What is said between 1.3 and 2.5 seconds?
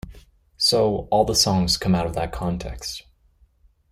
songs come out of that